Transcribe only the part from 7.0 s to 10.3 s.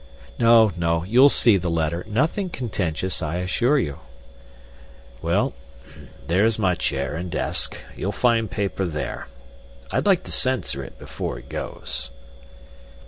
and desk. You'll find paper there. I'd like